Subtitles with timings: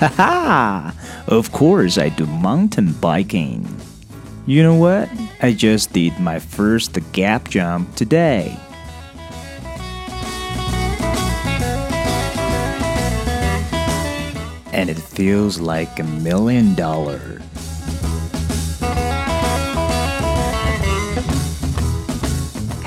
[0.00, 0.92] Haha!
[1.26, 3.66] Of course, I do mountain biking.
[4.46, 5.08] You know what?
[5.42, 8.56] I just did my first gap jump today.
[14.72, 17.42] And it feels like a million dollar.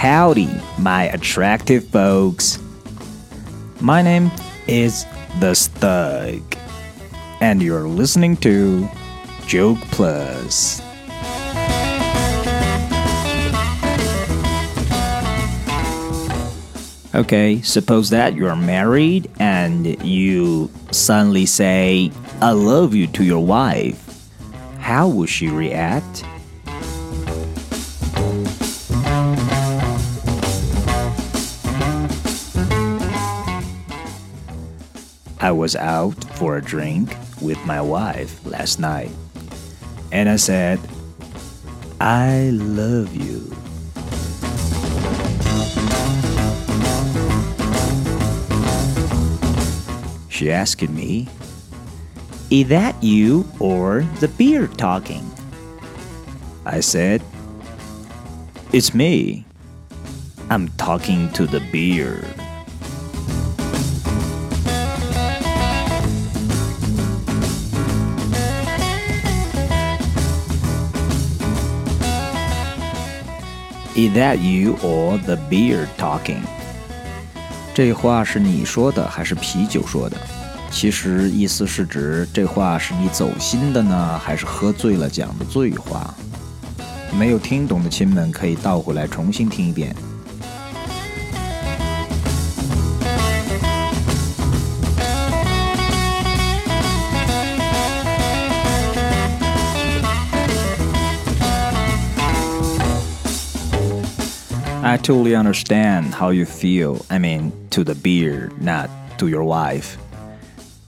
[0.02, 0.50] Howdy,
[0.80, 2.58] my attractive folks.
[3.80, 4.32] My name
[4.66, 5.06] is
[5.40, 6.42] The Stug,
[7.40, 8.90] and you're listening to
[9.46, 10.82] Joke Plus.
[17.14, 22.12] Okay, suppose that you're married and you suddenly say,
[22.42, 24.32] I love you to your wife.
[24.80, 26.26] How would she react?
[35.44, 39.10] I was out for a drink with my wife last night,
[40.12, 40.80] and I said,
[42.00, 43.40] I love you.
[50.30, 51.28] She asked me,
[52.52, 55.26] Is that you or the beer talking?
[56.66, 57.24] I said,
[58.72, 59.44] It's me.
[60.52, 62.24] I'm talking to the beer.
[74.02, 76.42] Is that you or the beer talking?
[77.72, 80.18] 这话是你说的还是啤酒说的？
[80.72, 86.12] 其实意思是指这话是你走心的呢，还是喝醉了讲的醉话？
[87.16, 89.96] 没有听懂的亲们可以倒回来重新听一遍。
[104.83, 107.05] I totally understand how you feel.
[107.11, 108.89] I mean, to the beer, not
[109.19, 109.99] to your wife.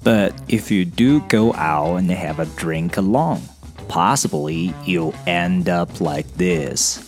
[0.04, 3.42] But if you do go out and have a drink alone,
[3.88, 7.00] possibly you'll end up like this.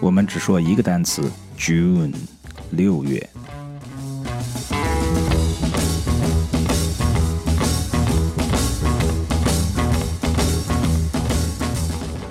[0.00, 2.14] 我们只说一个单词，June，
[2.70, 3.28] 六月。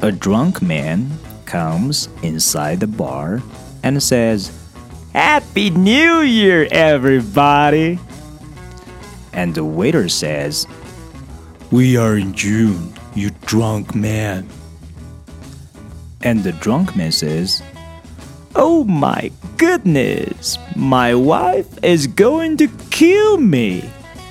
[0.02, 1.10] A drunk man
[1.49, 3.43] comes inside the bar
[3.83, 4.53] and says,
[5.15, 7.99] Happy New Year, everybody!
[9.33, 10.67] And the waiter says,
[11.73, 14.47] We are in June, you drunk man.
[16.23, 17.63] And the drunk man says,
[18.55, 23.89] Oh my goodness, my wife is going to kill me.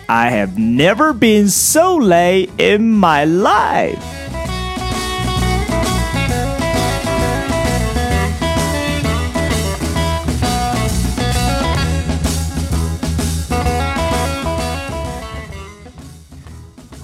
[0.07, 4.16] I have never been so late in my life.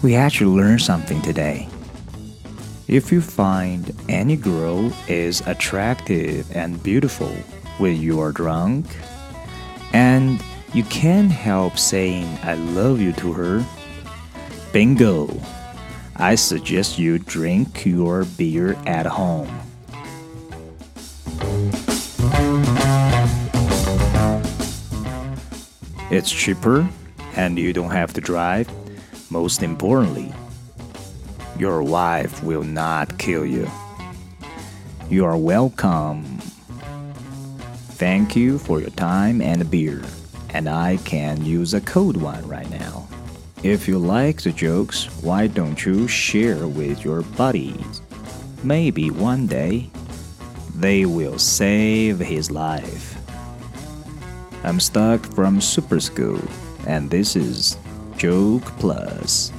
[0.04, 1.70] We actually learned something today.
[2.90, 7.30] If you find any girl is attractive and beautiful
[7.78, 8.86] when you are drunk,
[9.94, 10.44] and
[10.74, 13.66] you can't help saying I love you to her,
[14.74, 15.40] bingo!
[16.18, 19.58] I suggest you drink your beer at home.
[26.12, 26.90] It's cheaper
[27.38, 28.70] and you don't have to drive.
[29.34, 30.32] Most importantly,
[31.58, 33.68] your wife will not kill you.
[35.10, 36.24] You are welcome.
[37.98, 40.04] Thank you for your time and beer.
[40.52, 43.08] And I can use a cold one right now.
[43.64, 48.04] If you like the jokes, why don't you share with your buddies?
[48.62, 49.90] Maybe one day
[50.76, 53.18] they will save his life.
[54.64, 56.40] I'm stuck from super school,
[56.86, 57.78] and this is
[58.18, 59.52] Joke Plus.